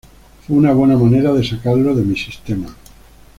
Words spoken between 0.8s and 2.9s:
manera de sacarlo de mi sistema.